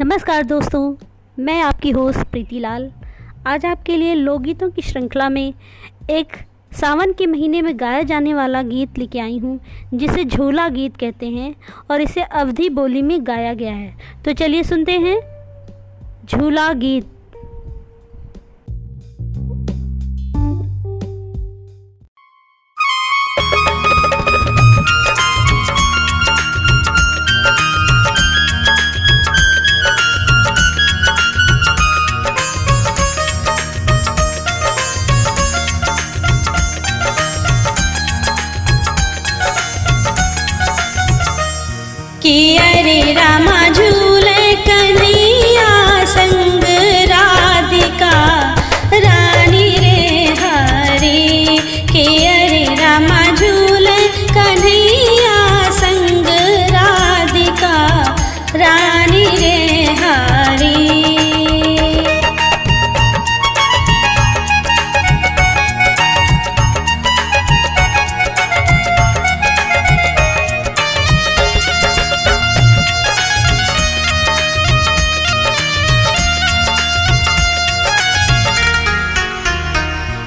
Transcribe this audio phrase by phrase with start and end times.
[0.00, 0.94] नमस्कार दोस्तों,
[1.38, 2.90] मैं आपकी होस्ट प्रीति लाल।
[3.46, 5.54] आज आपके लिए लोकगीतों की श्रृंखला में
[6.10, 6.36] एक
[6.72, 9.60] सावन के महीने में गाया जाने वाला गीत लेके आई हूँ,
[9.94, 11.54] जिसे झूला गीत कहते हैं
[11.90, 13.94] और इसे अवधि बोली में गाया गया है।
[14.24, 15.18] तो चलिए सुनते हैं।
[16.26, 17.13] झूला गीत।
[42.24, 43.56] कि अरे रामा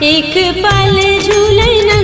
[0.03, 1.96] एक पल झूलना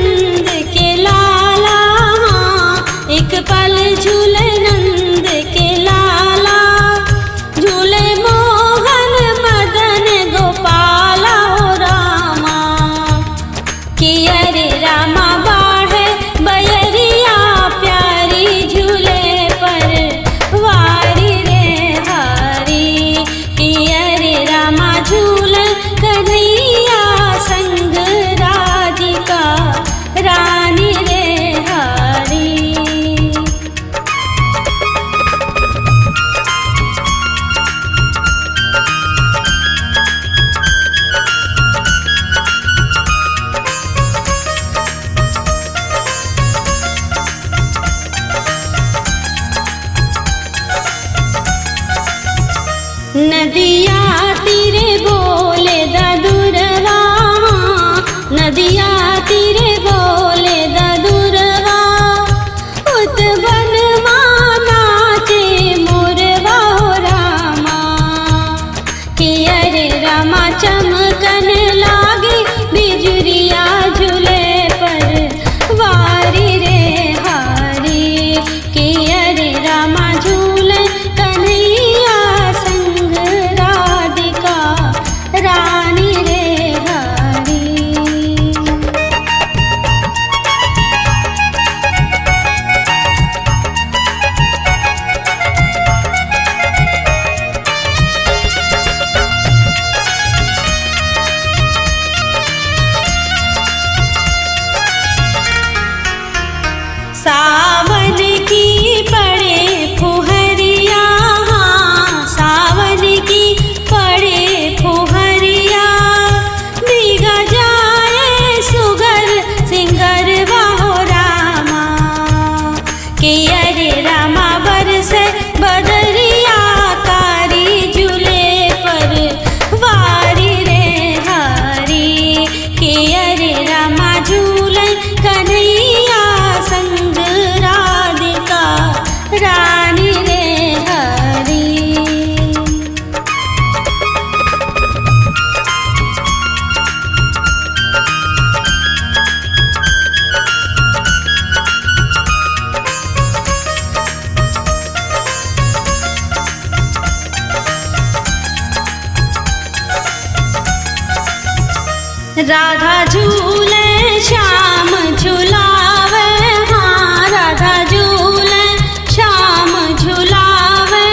[162.38, 166.25] राधा झूले, श्याम झुलावे
[166.71, 168.77] हाँ राधा झूले,
[169.13, 171.06] श्याम झुलावे।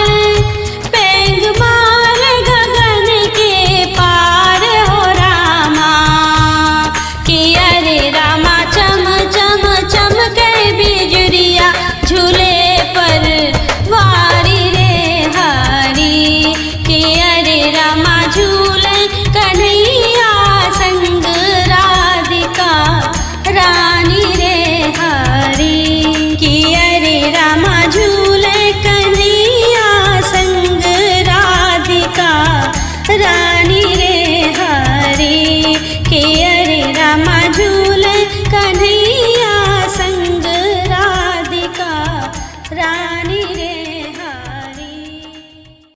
[0.87, 5.93] पेंग मार गगन के पार हो रामा।
[7.27, 9.05] कि अरे रामा, चम
[9.37, 11.73] चम चम के बिजुरिया
[12.05, 13.51] झूले पर
[13.91, 16.53] वारी रे हरी।
[16.87, 20.00] कि अरे रामा, झूले कन्हैया